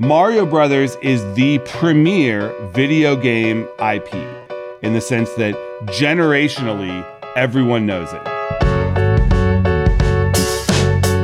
Mario 0.00 0.46
Brothers 0.46 0.94
is 1.02 1.24
the 1.34 1.58
premier 1.66 2.54
video 2.70 3.16
game 3.16 3.66
IP 3.84 4.14
in 4.82 4.92
the 4.92 5.00
sense 5.00 5.34
that 5.34 5.56
generationally 5.86 7.04
everyone 7.34 7.84
knows 7.84 8.08
it. 8.12 8.22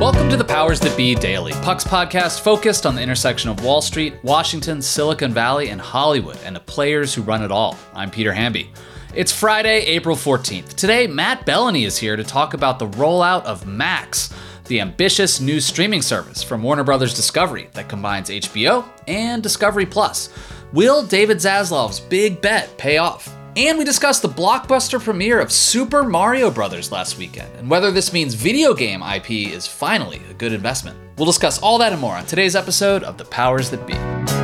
Welcome 0.00 0.28
to 0.28 0.36
the 0.36 0.44
Powers 0.44 0.80
That 0.80 0.96
Be 0.96 1.14
Daily, 1.14 1.52
Puck's 1.62 1.84
podcast 1.84 2.40
focused 2.40 2.84
on 2.84 2.96
the 2.96 3.00
intersection 3.00 3.48
of 3.48 3.62
Wall 3.62 3.80
Street, 3.80 4.14
Washington, 4.24 4.82
Silicon 4.82 5.32
Valley, 5.32 5.68
and 5.68 5.80
Hollywood, 5.80 6.38
and 6.44 6.56
the 6.56 6.60
players 6.60 7.14
who 7.14 7.22
run 7.22 7.44
it 7.44 7.52
all. 7.52 7.78
I'm 7.94 8.10
Peter 8.10 8.32
Hamby. 8.32 8.72
It's 9.14 9.30
Friday, 9.30 9.82
April 9.82 10.16
14th. 10.16 10.74
Today, 10.74 11.06
Matt 11.06 11.46
Belloni 11.46 11.86
is 11.86 11.96
here 11.96 12.16
to 12.16 12.24
talk 12.24 12.54
about 12.54 12.80
the 12.80 12.88
rollout 12.88 13.44
of 13.44 13.68
Max, 13.68 14.34
the 14.64 14.80
ambitious 14.80 15.40
new 15.40 15.60
streaming 15.60 16.02
service 16.02 16.42
from 16.42 16.62
Warner 16.62 16.84
Brothers 16.84 17.14
Discovery 17.14 17.68
that 17.72 17.88
combines 17.88 18.30
HBO 18.30 18.84
and 19.06 19.42
Discovery 19.42 19.86
Plus. 19.86 20.30
Will 20.72 21.04
David 21.04 21.38
Zaslav's 21.38 22.00
big 22.00 22.40
bet 22.40 22.76
pay 22.78 22.98
off? 22.98 23.34
And 23.56 23.78
we 23.78 23.84
discussed 23.84 24.22
the 24.22 24.28
blockbuster 24.28 25.00
premiere 25.00 25.38
of 25.38 25.52
Super 25.52 26.02
Mario 26.02 26.50
Bros. 26.50 26.90
last 26.90 27.18
weekend 27.18 27.54
and 27.56 27.70
whether 27.70 27.92
this 27.92 28.12
means 28.12 28.34
video 28.34 28.74
game 28.74 29.02
IP 29.02 29.30
is 29.30 29.66
finally 29.66 30.20
a 30.30 30.34
good 30.34 30.52
investment. 30.52 30.98
We'll 31.16 31.26
discuss 31.26 31.60
all 31.60 31.78
that 31.78 31.92
and 31.92 32.00
more 32.00 32.16
on 32.16 32.26
today's 32.26 32.56
episode 32.56 33.04
of 33.04 33.16
The 33.16 33.24
Powers 33.26 33.70
That 33.70 33.86
Be. 33.86 34.43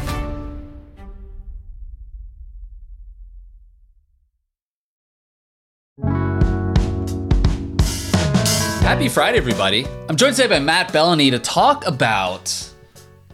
Happy 8.91 9.07
Friday, 9.07 9.37
everybody. 9.37 9.87
I'm 10.09 10.17
joined 10.17 10.35
today 10.35 10.49
by 10.49 10.59
Matt 10.59 10.91
Belloni 10.91 11.31
to 11.31 11.39
talk 11.39 11.87
about 11.87 12.73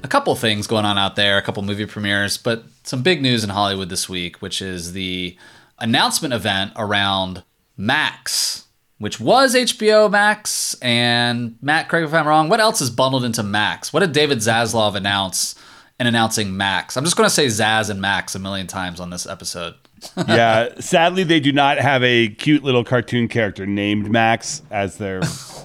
a 0.04 0.08
couple 0.08 0.36
things 0.36 0.68
going 0.68 0.86
on 0.86 1.00
out 1.00 1.16
there, 1.16 1.40
a 1.40 1.42
couple 1.42 1.64
movie 1.64 1.88
premieres, 1.88 2.38
but 2.38 2.64
some 2.84 3.02
big 3.02 3.24
news 3.24 3.44
in 3.44 3.50
Hollywood 3.50 3.90
this 3.90 4.08
week, 4.08 4.38
which 4.38 4.62
is 4.62 4.94
the 4.94 5.36
announcement 5.80 6.36
event 6.36 6.74
around 6.76 7.44
Max, 7.76 8.68
which 9.00 9.20
was 9.20 9.56
HBO 9.56 10.12
Max. 10.12 10.76
And 10.76 11.58
Matt, 11.60 11.90
correct 11.90 12.08
if 12.08 12.14
I'm 12.14 12.28
wrong, 12.28 12.50
what 12.50 12.60
else 12.60 12.80
is 12.80 12.92
bundled 12.92 13.26
into 13.26 13.42
Max? 13.42 13.92
What 13.92 14.02
did 14.02 14.12
David 14.12 14.38
Zaslav 14.38 14.94
announce 14.94 15.56
in 16.00 16.06
announcing 16.06 16.56
Max? 16.56 16.96
I'm 16.96 17.04
just 17.04 17.18
going 17.18 17.28
to 17.28 17.34
say 17.34 17.48
Zaz 17.48 17.90
and 17.90 18.00
Max 18.00 18.36
a 18.36 18.40
million 18.40 18.68
times 18.68 19.00
on 19.00 19.10
this 19.10 19.26
episode. 19.26 19.74
yeah, 20.28 20.70
sadly, 20.80 21.24
they 21.24 21.40
do 21.40 21.52
not 21.52 21.78
have 21.78 22.04
a 22.04 22.30
cute 22.30 22.64
little 22.64 22.84
cartoon 22.84 23.28
character 23.28 23.66
named 23.66 24.12
Max 24.12 24.62
as 24.70 24.98
their 24.98 25.22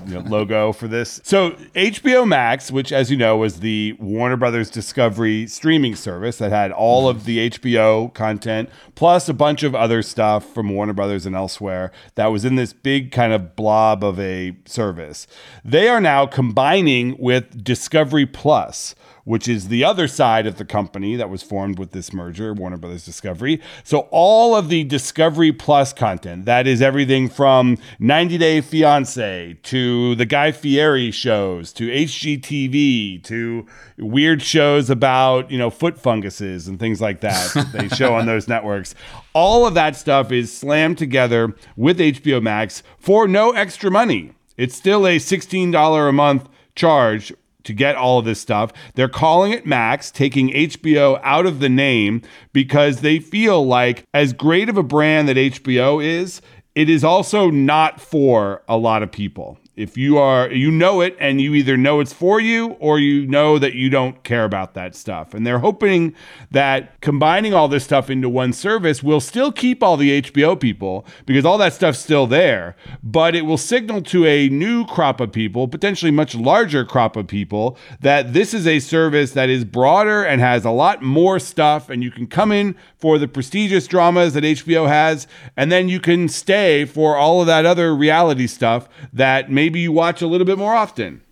you 0.07 0.15
know, 0.15 0.21
logo 0.21 0.73
for 0.73 0.89
this. 0.89 1.21
So, 1.25 1.53
HBO 1.75 2.27
Max, 2.27 2.71
which, 2.71 2.93
as 2.93 3.11
you 3.11 3.17
know, 3.17 3.37
was 3.37 3.61
the 3.61 3.95
Warner 3.99 4.37
Brothers 4.37 4.71
Discovery 4.71 5.47
streaming 5.47 5.95
service 5.95 6.39
that 6.39 6.51
had 6.51 6.73
all 6.73 7.09
of 7.09 7.25
the 7.25 7.51
HBO 7.51 8.13
content 8.15 8.71
plus 8.95 9.29
a 9.29 9.35
bunch 9.35 9.63
of 9.63 9.75
other 9.75 10.03
stuff 10.03 10.53
from 10.53 10.71
Warner 10.71 10.93
Brothers 10.93 11.27
and 11.27 11.37
elsewhere 11.37 11.93
that 12.15 12.27
was 12.27 12.45
in 12.45 12.57
this 12.57 12.73
big 12.73 13.13
kind 13.13 13.33
of 13.33 13.55
blob 13.57 14.03
of 14.05 14.19
a 14.19 14.57
service. 14.65 15.27
They 15.65 15.89
are 15.89 16.01
now 16.01 16.27
combining 16.27 17.17
with 17.19 17.63
Discovery 17.63 18.27
Plus 18.27 18.95
which 19.25 19.49
is 19.49 19.69
the 19.69 19.85
other 19.85 20.09
side 20.09 20.47
of 20.47 20.57
the 20.57 20.65
company 20.65 21.17
that 21.17 21.31
was 21.31 21.43
formed 21.43 21.79
with 21.79 21.93
this 21.93 22.13
merger, 22.13 22.53
Warner 22.53 22.77
Brothers 22.77 23.05
Discovery. 23.05 23.61
So 23.85 24.09
all 24.11 24.57
of 24.57 24.69
the 24.69 24.85
Discovery 24.85 25.53
Plus 25.53 25.93
content, 25.93 26.45
that 26.47 26.67
is 26.67 26.83
everything 26.83 27.29
from 27.29 27.79
90 27.99 28.39
Day 28.39 28.61
Fiance 28.61 29.59
to 29.63 30.15
the 30.17 30.27
Guy 30.27 30.53
Fieri 30.53 31.11
shows 31.11 31.73
to 31.75 31.89
HGTV 31.89 33.23
to 33.25 33.67
weird 33.99 34.43
shows 34.43 34.91
about, 34.91 35.51
you 35.51 35.59
know, 35.59 35.71
foot 35.71 35.99
funguses 35.99 36.67
and 36.69 36.79
things 36.79 37.01
like 37.01 37.21
that 37.21 37.67
they 37.73 37.89
show 37.89 38.15
on 38.15 38.27
those 38.27 38.49
networks. 38.49 38.95
All 39.35 39.67
of 39.67 39.75
that 39.75 39.97
stuff 39.97 40.33
is 40.33 40.57
slammed 40.57 40.99
together 40.99 41.55
with 41.77 41.99
HBO 41.99 42.43
Max 42.43 42.83
for 42.99 43.29
no 43.29 43.53
extra 43.53 43.91
money. 43.91 44.33
It's 44.57 44.77
still 44.77 45.07
a 45.07 45.17
$16 45.17 46.09
a 46.09 46.13
month 46.13 46.49
charge 46.75 47.33
to 47.65 47.73
get 47.73 47.97
all 47.97 48.19
of 48.19 48.25
this 48.25 48.41
stuff. 48.41 48.73
They're 48.95 49.09
calling 49.09 49.53
it 49.53 49.67
Max, 49.67 50.11
taking 50.11 50.51
HBO 50.51 51.21
out 51.23 51.47
of 51.47 51.61
the 51.61 51.69
name 51.69 52.23
because 52.53 53.01
they 53.01 53.19
feel 53.19 53.65
like, 53.67 54.05
as 54.13 54.33
great 54.33 54.69
of 54.69 54.77
a 54.77 54.83
brand 54.83 55.29
that 55.29 55.37
HBO 55.37 56.05
is, 56.05 56.43
it 56.75 56.89
is 56.89 57.05
also 57.05 57.51
not 57.51 58.01
for 58.01 58.63
a 58.69 58.77
lot 58.77 59.03
of 59.03 59.13
people 59.13 59.59
if 59.75 59.97
you 59.97 60.19
are 60.19 60.51
you 60.51 60.71
know 60.71 61.01
it 61.01 61.17
and 61.19 61.41
you 61.41 61.55
either 61.55 61.77
know 61.77 62.01
it's 62.01 62.13
for 62.13 62.41
you 62.41 62.73
or 62.73 62.99
you 62.99 63.27
know 63.27 63.59
that 63.59 63.75
you 63.75 63.89
don't 63.89 64.23
care 64.23 64.45
about 64.45 64.75
that 64.75 64.95
stuff. 64.95 65.33
And 65.33 65.47
they're 65.47 65.61
hoping 65.61 66.15
that 66.51 67.01
combining 67.01 67.55
all 67.55 67.69
this 67.69 67.85
stuff 67.85 68.11
into 68.11 68.29
one 68.29 68.53
service 68.53 69.03
will 69.03 69.21
still 69.21 69.51
keep 69.51 69.83
all 69.83 69.97
the 69.97 70.23
HBO 70.23 70.59
people 70.59 71.07
because 71.25 71.45
all 71.45 71.59
that 71.59 71.73
stuff's 71.73 71.99
still 71.99 72.27
there 72.27 72.77
but 73.03 73.35
it 73.35 73.43
will 73.43 73.57
signal 73.57 74.03
to 74.03 74.27
a 74.27 74.49
new 74.49 74.85
crop 74.87 75.21
of 75.21 75.33
people 75.33 75.69
potentially 75.69 76.11
much 76.11 76.35
larger 76.35 76.85
crop 76.85 77.17
of 77.17 77.27
people 77.27 77.77
that 78.01 78.33
this 78.33 78.53
is 78.53 78.67
a 78.67 78.79
service 78.79 79.33
that 79.33 79.49
is 79.49 79.65
broader 79.65 80.23
and 80.25 80.41
has 80.41 80.65
a 80.65 80.71
lot 80.71 81.03
more 81.03 81.39
stuff 81.39 81.89
and 81.89 82.03
you 82.03 82.11
can 82.11 82.27
come 82.27 82.53
in 82.53 82.75
for 82.97 83.19
the 83.19 83.29
prestigious 83.29 83.87
dramas 83.87 84.35
that 84.35 84.45
HBO 84.45 84.89
has 84.89 85.27
and 85.57 85.73
then 85.73 85.89
you 85.89 86.01
can 86.01 86.29
stay 86.29 86.85
for 86.85 87.17
all 87.17 87.41
of 87.41 87.47
that 87.47 87.65
other 87.65 87.95
reality 87.95 88.47
stuff 88.47 88.89
that 89.13 89.51
maybe 89.63 89.79
you 89.79 89.93
watch 89.93 90.21
a 90.21 90.27
little 90.27 90.45
bit 90.45 90.59
more 90.59 90.75
often. 90.75 91.23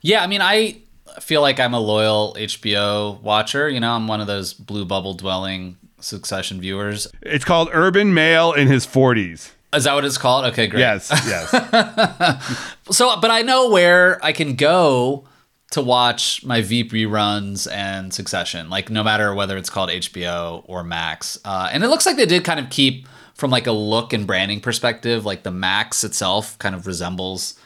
Yeah, 0.00 0.22
I 0.22 0.28
mean, 0.28 0.40
I 0.40 0.80
feel 1.20 1.40
like 1.40 1.58
I'm 1.58 1.74
a 1.74 1.80
loyal 1.80 2.36
HBO 2.38 3.20
watcher. 3.20 3.68
You 3.68 3.80
know, 3.80 3.90
I'm 3.90 4.06
one 4.06 4.20
of 4.20 4.28
those 4.28 4.54
blue 4.54 4.84
bubble 4.84 5.14
dwelling 5.14 5.76
Succession 5.98 6.60
viewers. 6.60 7.08
It's 7.20 7.44
called 7.44 7.68
Urban 7.72 8.14
Male 8.14 8.52
in 8.52 8.68
his 8.68 8.86
40s. 8.86 9.50
Is 9.74 9.84
that 9.84 9.94
what 9.94 10.04
it's 10.04 10.18
called? 10.18 10.44
Okay, 10.46 10.68
great. 10.68 10.80
Yes, 10.80 11.10
yes. 11.26 11.50
so, 12.90 13.20
but 13.20 13.32
I 13.32 13.42
know 13.42 13.70
where 13.70 14.24
I 14.24 14.32
can 14.32 14.54
go 14.54 15.26
to 15.72 15.82
watch 15.82 16.44
my 16.44 16.62
Veep 16.62 16.92
reruns 16.92 17.70
and 17.70 18.14
Succession, 18.14 18.70
like 18.70 18.88
no 18.88 19.02
matter 19.02 19.34
whether 19.34 19.56
it's 19.56 19.70
called 19.70 19.90
HBO 19.90 20.62
or 20.66 20.84
Max. 20.84 21.38
Uh, 21.44 21.68
and 21.72 21.82
it 21.82 21.88
looks 21.88 22.06
like 22.06 22.16
they 22.16 22.26
did 22.26 22.44
kind 22.44 22.60
of 22.60 22.70
keep 22.70 23.08
from 23.34 23.50
like 23.50 23.66
a 23.66 23.72
look 23.72 24.12
and 24.12 24.28
branding 24.28 24.60
perspective, 24.60 25.26
like 25.26 25.42
the 25.42 25.50
Max 25.50 26.04
itself 26.04 26.56
kind 26.58 26.74
of 26.74 26.86
resembles 26.86 27.58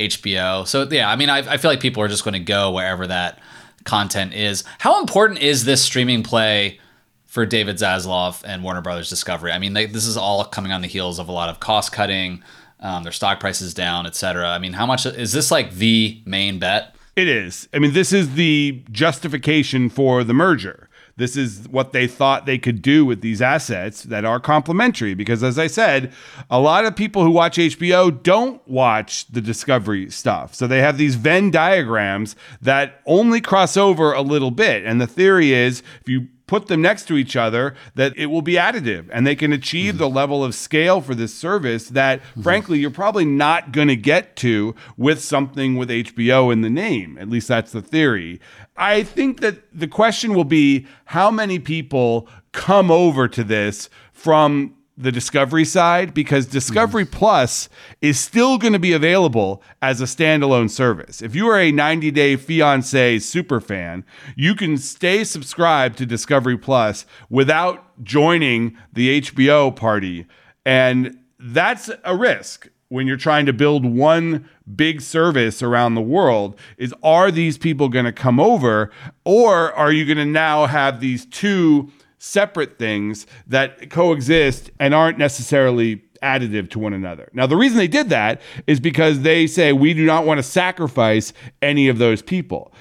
HBO. 0.00 0.66
So 0.66 0.86
yeah, 0.90 1.10
I 1.10 1.16
mean, 1.16 1.30
I, 1.30 1.38
I 1.38 1.56
feel 1.56 1.70
like 1.70 1.80
people 1.80 2.02
are 2.02 2.08
just 2.08 2.24
going 2.24 2.34
to 2.34 2.40
go 2.40 2.70
wherever 2.72 3.06
that 3.06 3.40
content 3.84 4.34
is. 4.34 4.64
How 4.78 5.00
important 5.00 5.40
is 5.40 5.64
this 5.64 5.82
streaming 5.82 6.22
play 6.22 6.78
for 7.26 7.44
David 7.44 7.76
Zaslav 7.76 8.42
and 8.44 8.62
Warner 8.62 8.80
Brothers 8.80 9.08
Discovery? 9.08 9.52
I 9.52 9.58
mean, 9.58 9.72
they, 9.72 9.86
this 9.86 10.06
is 10.06 10.16
all 10.16 10.44
coming 10.44 10.72
on 10.72 10.82
the 10.82 10.88
heels 10.88 11.18
of 11.18 11.28
a 11.28 11.32
lot 11.32 11.48
of 11.48 11.60
cost 11.60 11.92
cutting. 11.92 12.42
Um, 12.80 13.02
their 13.02 13.10
stock 13.10 13.40
prices 13.40 13.74
down, 13.74 14.06
et 14.06 14.14
cetera. 14.14 14.50
I 14.50 14.60
mean, 14.60 14.72
how 14.72 14.86
much 14.86 15.04
is 15.04 15.32
this 15.32 15.50
like 15.50 15.72
the 15.72 16.22
main 16.24 16.60
bet? 16.60 16.94
It 17.16 17.26
is. 17.26 17.68
I 17.74 17.80
mean, 17.80 17.92
this 17.92 18.12
is 18.12 18.34
the 18.34 18.84
justification 18.92 19.90
for 19.90 20.22
the 20.22 20.32
merger. 20.32 20.87
This 21.18 21.36
is 21.36 21.68
what 21.68 21.92
they 21.92 22.06
thought 22.06 22.46
they 22.46 22.58
could 22.58 22.80
do 22.80 23.04
with 23.04 23.20
these 23.22 23.42
assets 23.42 24.04
that 24.04 24.24
are 24.24 24.38
complementary. 24.38 25.14
Because 25.14 25.42
as 25.42 25.58
I 25.58 25.66
said, 25.66 26.12
a 26.48 26.60
lot 26.60 26.84
of 26.84 26.94
people 26.94 27.24
who 27.24 27.30
watch 27.30 27.58
HBO 27.58 28.22
don't 28.22 28.66
watch 28.68 29.26
the 29.26 29.40
Discovery 29.40 30.10
stuff. 30.10 30.54
So 30.54 30.68
they 30.68 30.78
have 30.78 30.96
these 30.96 31.16
Venn 31.16 31.50
diagrams 31.50 32.36
that 32.62 33.00
only 33.04 33.40
cross 33.40 33.76
over 33.76 34.12
a 34.12 34.22
little 34.22 34.52
bit. 34.52 34.84
And 34.84 35.00
the 35.00 35.08
theory 35.08 35.52
is 35.52 35.82
if 36.00 36.08
you 36.08 36.28
put 36.48 36.66
them 36.66 36.82
next 36.82 37.06
to 37.06 37.16
each 37.16 37.36
other 37.36 37.76
that 37.94 38.12
it 38.16 38.26
will 38.26 38.42
be 38.42 38.54
additive 38.54 39.08
and 39.12 39.24
they 39.24 39.36
can 39.36 39.52
achieve 39.52 39.94
mm-hmm. 39.94 40.02
the 40.02 40.10
level 40.10 40.42
of 40.42 40.54
scale 40.54 41.00
for 41.00 41.14
this 41.14 41.32
service 41.32 41.90
that 41.90 42.20
mm-hmm. 42.20 42.42
frankly 42.42 42.78
you're 42.80 42.90
probably 42.90 43.24
not 43.24 43.70
going 43.70 43.86
to 43.86 43.94
get 43.94 44.34
to 44.34 44.74
with 44.96 45.22
something 45.22 45.76
with 45.76 45.90
HBO 45.90 46.52
in 46.52 46.62
the 46.62 46.70
name 46.70 47.16
at 47.18 47.28
least 47.28 47.46
that's 47.46 47.70
the 47.70 47.82
theory 47.82 48.40
i 48.76 49.04
think 49.04 49.40
that 49.40 49.62
the 49.72 49.86
question 49.86 50.34
will 50.34 50.44
be 50.44 50.86
how 51.04 51.30
many 51.30 51.60
people 51.60 52.26
come 52.52 52.90
over 52.90 53.28
to 53.28 53.44
this 53.44 53.88
from 54.12 54.74
the 54.98 55.12
Discovery 55.12 55.64
side 55.64 56.12
because 56.12 56.46
Discovery 56.46 57.04
Mm-hmm. 57.04 57.16
Plus 57.16 57.68
is 58.00 58.18
still 58.18 58.58
going 58.58 58.72
to 58.72 58.78
be 58.78 58.92
available 58.92 59.62
as 59.80 60.00
a 60.00 60.04
standalone 60.04 60.68
service. 60.68 61.22
If 61.22 61.34
you 61.34 61.48
are 61.48 61.58
a 61.58 61.70
90 61.70 62.10
Day 62.10 62.36
Fiance 62.36 63.20
super 63.20 63.60
fan, 63.60 64.04
you 64.34 64.54
can 64.54 64.76
stay 64.76 65.22
subscribed 65.22 65.96
to 65.98 66.06
Discovery 66.06 66.58
Plus 66.58 67.06
without 67.30 68.02
joining 68.02 68.76
the 68.92 69.20
HBO 69.20 69.74
party. 69.74 70.26
And 70.66 71.18
that's 71.38 71.90
a 72.04 72.16
risk 72.16 72.68
when 72.88 73.06
you're 73.06 73.16
trying 73.16 73.46
to 73.46 73.52
build 73.52 73.84
one 73.84 74.48
big 74.74 75.00
service 75.00 75.62
around 75.62 75.94
the 75.94 76.02
world 76.02 76.58
is 76.76 76.94
are 77.02 77.30
these 77.30 77.58
people 77.58 77.88
going 77.88 78.04
to 78.04 78.12
come 78.12 78.40
over 78.40 78.90
or 79.24 79.72
are 79.74 79.92
you 79.92 80.04
going 80.04 80.18
to 80.18 80.24
now 80.24 80.66
have 80.66 81.00
these 81.00 81.26
two 81.26 81.90
separate 82.18 82.78
things 82.78 83.26
that 83.46 83.90
coexist 83.90 84.70
and 84.78 84.94
aren't 84.94 85.18
necessarily 85.18 86.02
additive 86.22 86.70
to 86.70 86.78
one 86.78 86.92
another. 86.92 87.30
Now, 87.32 87.46
the 87.46 87.56
reason 87.56 87.78
they 87.78 87.88
did 87.88 88.08
that 88.10 88.40
is 88.66 88.80
because 88.80 89.20
they 89.20 89.46
say 89.46 89.72
we 89.72 89.94
do 89.94 90.04
not 90.04 90.26
want 90.26 90.38
to 90.38 90.42
sacrifice 90.42 91.32
any 91.62 91.88
of 91.88 91.98
those 91.98 92.22
people. 92.22 92.72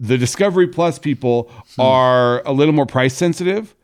The 0.00 0.18
Discovery 0.18 0.66
Plus 0.66 0.98
people 0.98 1.50
hmm. 1.74 1.80
are 1.80 2.42
a 2.44 2.52
little 2.52 2.74
more 2.74 2.86
price 2.86 3.14
sensitive. 3.14 3.74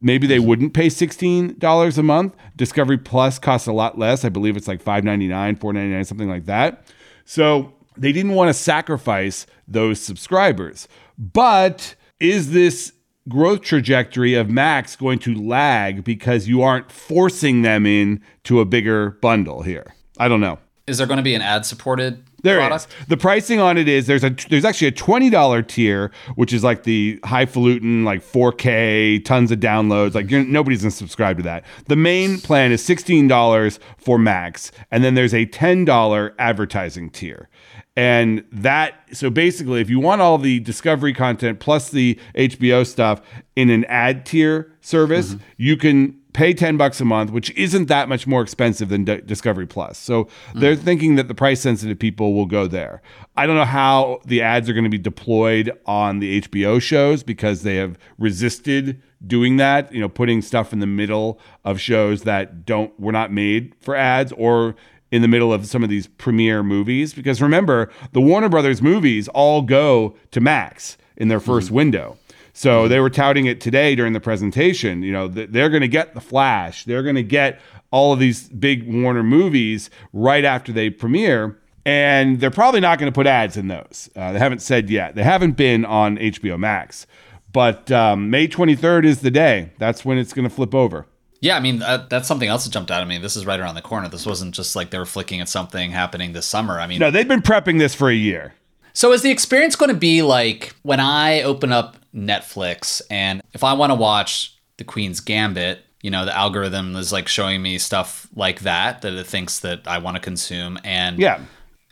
Maybe 0.00 0.26
they 0.26 0.38
wouldn't 0.38 0.74
pay 0.74 0.88
$16 0.88 1.98
a 1.98 2.02
month. 2.02 2.36
Discovery 2.56 2.98
Plus 2.98 3.38
costs 3.38 3.66
a 3.66 3.72
lot 3.72 3.98
less. 3.98 4.24
I 4.24 4.28
believe 4.28 4.56
it's 4.56 4.68
like 4.68 4.84
$5.99, 4.84 5.58
$4.99, 5.58 6.06
something 6.06 6.28
like 6.28 6.44
that. 6.44 6.84
So 7.24 7.72
they 7.96 8.12
didn't 8.12 8.32
want 8.32 8.50
to 8.50 8.54
sacrifice 8.54 9.46
those 9.66 10.00
subscribers. 10.00 10.88
But 11.18 11.94
is 12.20 12.52
this 12.52 12.92
growth 13.28 13.62
trajectory 13.62 14.34
of 14.34 14.50
Max 14.50 14.96
going 14.96 15.18
to 15.20 15.34
lag 15.34 16.04
because 16.04 16.48
you 16.48 16.62
aren't 16.62 16.90
forcing 16.90 17.62
them 17.62 17.86
in 17.86 18.20
to 18.44 18.60
a 18.60 18.64
bigger 18.64 19.10
bundle 19.10 19.62
here? 19.62 19.94
I 20.18 20.28
don't 20.28 20.40
know. 20.40 20.58
Is 20.86 20.98
there 20.98 21.06
going 21.06 21.16
to 21.16 21.22
be 21.22 21.34
an 21.34 21.40
ad 21.40 21.64
supported 21.64 22.22
There 22.42 22.60
is 22.60 22.66
product? 22.66 23.08
The 23.08 23.16
pricing 23.16 23.58
on 23.58 23.78
it 23.78 23.88
is 23.88 24.06
there's 24.06 24.22
a 24.22 24.36
there's 24.50 24.66
actually 24.66 24.88
a 24.88 24.92
twenty 24.92 25.30
dollar 25.30 25.62
tier, 25.62 26.10
which 26.34 26.52
is 26.52 26.62
like 26.62 26.82
the 26.82 27.18
highfalutin, 27.24 28.04
like 28.04 28.20
4K, 28.20 29.24
tons 29.24 29.50
of 29.50 29.60
downloads. 29.60 30.14
Like 30.14 30.30
you're, 30.30 30.44
nobody's 30.44 30.82
gonna 30.82 30.90
subscribe 30.90 31.38
to 31.38 31.42
that. 31.44 31.64
The 31.86 31.96
main 31.96 32.38
plan 32.38 32.70
is 32.70 32.84
sixteen 32.84 33.28
dollars 33.28 33.80
for 33.96 34.18
Max, 34.18 34.72
and 34.90 35.02
then 35.02 35.14
there's 35.14 35.32
a 35.32 35.46
ten 35.46 35.86
dollar 35.86 36.34
advertising 36.38 37.08
tier. 37.08 37.48
And 37.96 38.44
that 38.50 38.94
so 39.12 39.30
basically, 39.30 39.80
if 39.80 39.88
you 39.88 40.00
want 40.00 40.20
all 40.20 40.38
the 40.38 40.60
Discovery 40.60 41.12
content 41.12 41.60
plus 41.60 41.90
the 41.90 42.18
HBO 42.34 42.86
stuff 42.86 43.22
in 43.54 43.70
an 43.70 43.84
ad 43.84 44.26
tier 44.26 44.72
service, 44.80 45.34
mm-hmm. 45.34 45.44
you 45.56 45.76
can 45.76 46.18
pay 46.34 46.52
10 46.52 46.76
bucks 46.76 47.00
a 47.00 47.04
month, 47.04 47.30
which 47.30 47.50
isn't 47.52 47.86
that 47.86 48.08
much 48.08 48.26
more 48.26 48.42
expensive 48.42 48.88
than 48.88 49.04
D- 49.04 49.20
Discovery 49.24 49.66
Plus. 49.66 49.96
So 49.96 50.24
mm-hmm. 50.24 50.60
they're 50.60 50.76
thinking 50.76 51.14
that 51.14 51.28
the 51.28 51.34
price 51.34 51.60
sensitive 51.60 51.98
people 51.98 52.34
will 52.34 52.46
go 52.46 52.66
there. 52.66 53.00
I 53.36 53.46
don't 53.46 53.56
know 53.56 53.64
how 53.64 54.20
the 54.26 54.42
ads 54.42 54.68
are 54.68 54.72
going 54.74 54.84
to 54.84 54.90
be 54.90 54.98
deployed 54.98 55.70
on 55.86 56.18
the 56.18 56.42
HBO 56.42 56.82
shows 56.82 57.22
because 57.22 57.62
they 57.62 57.76
have 57.76 57.96
resisted 58.18 59.00
doing 59.26 59.56
that, 59.56 59.92
you 59.92 60.00
know, 60.00 60.08
putting 60.08 60.42
stuff 60.42 60.72
in 60.72 60.80
the 60.80 60.86
middle 60.86 61.40
of 61.64 61.80
shows 61.80 62.22
that 62.22 62.66
don't 62.66 62.98
were 63.00 63.12
not 63.12 63.32
made 63.32 63.72
for 63.80 63.94
ads 63.94 64.32
or 64.32 64.74
in 65.14 65.22
the 65.22 65.28
middle 65.28 65.52
of 65.52 65.64
some 65.64 65.84
of 65.84 65.88
these 65.88 66.08
premiere 66.08 66.64
movies 66.64 67.14
because 67.14 67.40
remember, 67.40 67.88
the 68.10 68.20
Warner 68.20 68.48
Brothers 68.48 68.82
movies 68.82 69.28
all 69.28 69.62
go 69.62 70.16
to 70.32 70.40
Max 70.40 70.98
in 71.16 71.28
their 71.28 71.38
1st 71.38 71.70
window. 71.70 72.18
So 72.52 72.88
they 72.88 72.98
were 72.98 73.10
touting 73.10 73.46
it 73.46 73.60
today 73.60 73.94
during 73.94 74.12
the 74.12 74.18
presentation. 74.18 75.04
You 75.04 75.12
know, 75.12 75.28
they're 75.28 75.68
going 75.68 75.82
to 75.82 75.88
get 75.88 76.14
The 76.14 76.20
Flash. 76.20 76.84
They're 76.84 77.04
going 77.04 77.14
to 77.14 77.22
get 77.22 77.60
all 77.92 78.12
of 78.12 78.18
these 78.18 78.48
big 78.48 78.92
Warner 78.92 79.22
movies 79.22 79.88
right 80.12 80.44
after 80.44 80.72
they 80.72 80.90
premiere. 80.90 81.60
And 81.86 82.40
they're 82.40 82.50
probably 82.50 82.80
not 82.80 82.98
going 82.98 83.12
to 83.12 83.14
put 83.14 83.28
ads 83.28 83.56
in 83.56 83.68
those. 83.68 84.10
Uh, 84.16 84.32
they 84.32 84.40
haven't 84.40 84.62
said 84.62 84.90
yet. 84.90 85.14
They 85.14 85.22
haven't 85.22 85.52
been 85.52 85.84
on 85.84 86.16
HBO 86.16 86.58
Max. 86.58 87.06
But 87.52 87.92
um, 87.92 88.30
May 88.30 88.48
23rd 88.48 89.04
is 89.04 89.20
the 89.20 89.30
day. 89.30 89.70
That's 89.78 90.04
when 90.04 90.18
it's 90.18 90.32
going 90.32 90.48
to 90.48 90.54
flip 90.54 90.74
over. 90.74 91.06
Yeah, 91.44 91.56
I 91.56 91.60
mean 91.60 91.80
that, 91.80 92.08
that's 92.08 92.26
something 92.26 92.48
else 92.48 92.64
that 92.64 92.70
jumped 92.70 92.90
out 92.90 93.02
at 93.02 93.06
me. 93.06 93.18
This 93.18 93.36
is 93.36 93.44
right 93.44 93.60
around 93.60 93.74
the 93.74 93.82
corner. 93.82 94.08
This 94.08 94.24
wasn't 94.24 94.54
just 94.54 94.74
like 94.74 94.88
they 94.88 94.96
were 94.98 95.04
flicking 95.04 95.42
at 95.42 95.48
something 95.50 95.90
happening 95.90 96.32
this 96.32 96.46
summer. 96.46 96.80
I 96.80 96.86
mean, 96.86 97.00
No, 97.00 97.10
they've 97.10 97.28
been 97.28 97.42
prepping 97.42 97.78
this 97.78 97.94
for 97.94 98.08
a 98.08 98.14
year. 98.14 98.54
So 98.94 99.12
is 99.12 99.20
the 99.20 99.30
experience 99.30 99.76
going 99.76 99.90
to 99.90 99.96
be 99.96 100.22
like 100.22 100.74
when 100.84 101.00
I 101.00 101.42
open 101.42 101.70
up 101.70 101.98
Netflix 102.14 103.02
and 103.10 103.42
if 103.52 103.62
I 103.62 103.74
want 103.74 103.90
to 103.90 103.94
watch 103.94 104.56
The 104.78 104.84
Queen's 104.84 105.20
Gambit, 105.20 105.80
you 106.00 106.10
know, 106.10 106.24
the 106.24 106.34
algorithm 106.34 106.96
is 106.96 107.12
like 107.12 107.28
showing 107.28 107.60
me 107.60 107.76
stuff 107.76 108.26
like 108.34 108.60
that 108.60 109.02
that 109.02 109.12
it 109.12 109.26
thinks 109.26 109.58
that 109.60 109.86
I 109.86 109.98
want 109.98 110.16
to 110.16 110.20
consume 110.22 110.78
and 110.82 111.18
Yeah. 111.18 111.40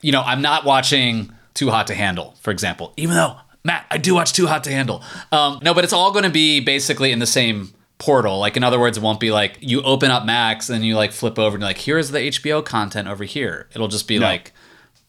you 0.00 0.12
know, 0.12 0.22
I'm 0.22 0.40
not 0.40 0.64
watching 0.64 1.30
Too 1.52 1.68
Hot 1.70 1.86
to 1.88 1.94
Handle, 1.94 2.34
for 2.40 2.50
example, 2.52 2.94
even 2.96 3.16
though 3.16 3.36
Matt, 3.64 3.84
I 3.90 3.98
do 3.98 4.14
watch 4.14 4.32
Too 4.32 4.46
Hot 4.46 4.64
to 4.64 4.70
Handle. 4.70 5.02
Um, 5.30 5.58
no, 5.62 5.74
but 5.74 5.84
it's 5.84 5.92
all 5.92 6.10
going 6.10 6.24
to 6.24 6.30
be 6.30 6.60
basically 6.60 7.12
in 7.12 7.18
the 7.18 7.26
same 7.26 7.72
portal. 8.02 8.38
Like, 8.40 8.56
in 8.56 8.64
other 8.64 8.80
words, 8.80 8.98
it 8.98 9.02
won't 9.02 9.20
be 9.20 9.30
like 9.30 9.58
you 9.60 9.80
open 9.82 10.10
up 10.10 10.24
Max 10.26 10.68
and 10.68 10.84
you 10.84 10.96
like 10.96 11.12
flip 11.12 11.38
over 11.38 11.54
and 11.56 11.62
you're 11.62 11.68
like, 11.68 11.78
here's 11.78 12.10
the 12.10 12.18
HBO 12.18 12.64
content 12.64 13.06
over 13.06 13.22
here. 13.22 13.68
It'll 13.74 13.86
just 13.88 14.08
be 14.08 14.18
like, 14.18 14.52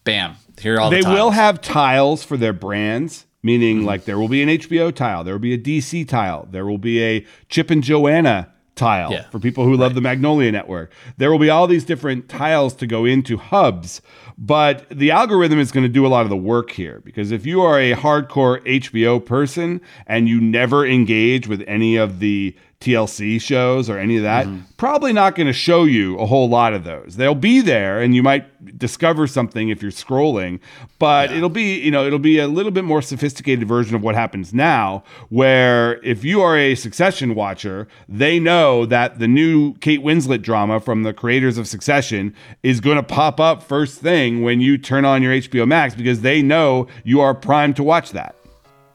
bam, 0.04 0.36
here 0.60 0.76
are 0.76 0.80
all 0.80 0.90
They 0.90 1.00
the 1.02 1.08
will 1.10 1.30
have 1.32 1.60
tiles 1.60 2.22
for 2.22 2.36
their 2.36 2.52
brands, 2.52 3.26
meaning 3.42 3.84
like 3.84 4.04
there 4.04 4.16
will 4.18 4.28
be 4.28 4.42
an 4.42 4.48
HBO 4.48 4.94
tile, 4.94 5.24
there 5.24 5.34
will 5.34 5.40
be 5.40 5.54
a 5.54 5.58
DC 5.58 6.06
tile, 6.08 6.46
there 6.50 6.64
will 6.64 6.78
be 6.78 7.02
a 7.02 7.26
Chip 7.48 7.70
and 7.70 7.82
Joanna 7.82 8.50
tile 8.76 9.12
Yeah. 9.12 9.28
for 9.30 9.38
people 9.38 9.64
who 9.64 9.76
love 9.76 9.94
the 9.94 10.00
Magnolia 10.00 10.50
Network. 10.52 10.92
There 11.16 11.30
will 11.30 11.38
be 11.38 11.48
all 11.50 11.66
these 11.66 11.84
different 11.84 12.28
tiles 12.28 12.74
to 12.74 12.86
go 12.88 13.04
into 13.04 13.36
hubs, 13.36 14.02
but 14.38 14.88
the 14.90 15.10
algorithm 15.12 15.58
is 15.60 15.70
going 15.70 15.84
to 15.84 15.92
do 15.92 16.04
a 16.04 16.08
lot 16.08 16.22
of 16.22 16.28
the 16.30 16.36
work 16.36 16.72
here 16.72 17.00
because 17.04 17.30
if 17.30 17.46
you 17.46 17.60
are 17.62 17.78
a 17.78 17.92
hardcore 17.94 18.60
HBO 18.66 19.24
person 19.24 19.80
and 20.08 20.28
you 20.28 20.40
never 20.40 20.84
engage 20.86 21.46
with 21.46 21.62
any 21.68 21.96
of 21.96 22.18
the 22.18 22.56
TLC 22.84 23.40
shows 23.40 23.88
or 23.88 23.98
any 23.98 24.18
of 24.18 24.22
that, 24.22 24.46
mm-hmm. 24.46 24.60
probably 24.76 25.12
not 25.12 25.34
going 25.34 25.46
to 25.46 25.52
show 25.52 25.84
you 25.84 26.18
a 26.18 26.26
whole 26.26 26.48
lot 26.48 26.74
of 26.74 26.84
those. 26.84 27.16
They'll 27.16 27.34
be 27.34 27.60
there 27.60 28.00
and 28.00 28.14
you 28.14 28.22
might 28.22 28.78
discover 28.78 29.26
something 29.26 29.70
if 29.70 29.82
you're 29.82 29.90
scrolling, 29.90 30.60
but 30.98 31.32
it'll 31.32 31.48
be, 31.48 31.80
you 31.80 31.90
know, 31.90 32.06
it'll 32.06 32.18
be 32.18 32.38
a 32.38 32.46
little 32.46 32.70
bit 32.70 32.84
more 32.84 33.00
sophisticated 33.00 33.66
version 33.66 33.94
of 33.94 34.02
what 34.02 34.14
happens 34.14 34.52
now 34.52 35.02
where 35.30 36.02
if 36.02 36.24
you 36.24 36.40
are 36.40 36.56
a 36.56 36.74
Succession 36.74 37.34
watcher, 37.34 37.88
they 38.08 38.38
know 38.38 38.84
that 38.86 39.18
the 39.18 39.28
new 39.28 39.74
Kate 39.74 40.00
Winslet 40.00 40.42
drama 40.42 40.80
from 40.80 41.02
the 41.02 41.14
creators 41.14 41.56
of 41.56 41.66
Succession 41.66 42.34
is 42.62 42.80
going 42.80 42.96
to 42.96 43.02
pop 43.02 43.40
up 43.40 43.62
first 43.62 44.00
thing 44.00 44.42
when 44.42 44.60
you 44.60 44.76
turn 44.76 45.04
on 45.04 45.22
your 45.22 45.32
HBO 45.32 45.66
Max 45.66 45.94
because 45.94 46.20
they 46.20 46.42
know 46.42 46.86
you 47.02 47.20
are 47.20 47.34
primed 47.34 47.76
to 47.76 47.82
watch 47.82 48.10
that. 48.10 48.36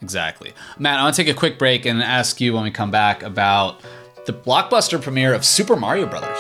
Exactly. 0.02 0.54
Matt, 0.78 1.00
I 1.00 1.04
want 1.04 1.16
to 1.16 1.24
take 1.24 1.34
a 1.34 1.38
quick 1.38 1.60
break 1.60 1.86
and 1.86 2.02
ask 2.02 2.40
you 2.40 2.54
when 2.54 2.64
we 2.64 2.72
come 2.72 2.92
back 2.92 3.22
about 3.24 3.82
the 4.26 4.34
blockbuster 4.34 5.02
premiere 5.02 5.34
of 5.34 5.46
Super 5.46 5.76
Mario 5.76 6.06
Brothers. 6.06 6.40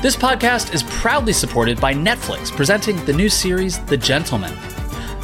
This 0.00 0.14
podcast 0.14 0.72
is 0.72 0.84
proudly 0.84 1.32
supported 1.32 1.80
by 1.80 1.92
Netflix, 1.92 2.52
presenting 2.52 3.04
the 3.04 3.12
new 3.12 3.28
series 3.28 3.84
The 3.86 3.96
Gentlemen. 3.96 4.56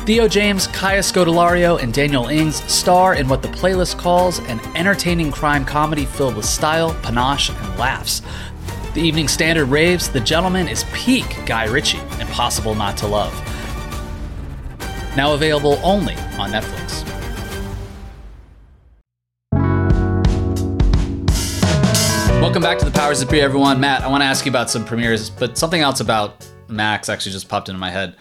Theo 0.05 0.29
James, 0.29 0.67
Kaya 0.67 1.01
Scodelario, 1.01 1.83
and 1.83 1.91
Daniel 1.91 2.27
Ings 2.27 2.57
star 2.71 3.15
in 3.15 3.27
what 3.27 3.41
the 3.41 3.49
playlist 3.49 3.97
calls 3.97 4.39
an 4.41 4.61
entertaining 4.77 5.33
crime 5.33 5.65
comedy 5.65 6.05
filled 6.05 6.37
with 6.37 6.45
style, 6.45 6.93
panache, 7.03 7.49
and 7.49 7.79
laughs. 7.79 8.21
The 8.93 9.01
Evening 9.01 9.29
Standard 9.29 9.65
raves 9.65 10.11
The 10.11 10.21
Gentlemen 10.21 10.69
is 10.69 10.85
peak 10.93 11.25
Guy 11.47 11.69
Ritchie, 11.69 12.01
impossible 12.21 12.75
not 12.75 12.99
to 12.99 13.07
love. 13.07 13.33
Now 15.17 15.33
available 15.33 15.81
only 15.83 16.17
on 16.37 16.51
Netflix. 16.51 17.03
Welcome 22.43 22.61
back 22.61 22.79
to 22.81 22.85
the 22.85 22.91
Powers 22.91 23.23
of 23.23 23.31
Be, 23.31 23.41
everyone. 23.41 23.81
Matt, 23.81 24.03
I 24.03 24.09
want 24.09 24.21
to 24.21 24.27
ask 24.27 24.45
you 24.45 24.53
about 24.53 24.69
some 24.69 24.85
premieres, 24.85 25.31
but 25.31 25.57
something 25.57 25.81
else 25.81 26.01
about 26.01 26.47
Max 26.69 27.09
actually 27.09 27.33
just 27.33 27.49
popped 27.49 27.71
into 27.71 27.79
my 27.79 27.91
head. 27.91 28.17